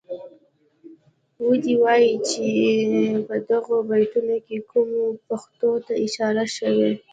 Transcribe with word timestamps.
ودې 1.47 1.73
وايي 1.83 2.13
چه 2.29 2.45
په 3.27 3.35
دغو 3.49 3.75
بیتونو 3.89 4.35
کې 4.45 4.57
کومو 4.71 5.03
پېښو 5.27 5.71
ته 5.85 5.93
اشاره 6.05 6.45
شوې. 6.55 6.89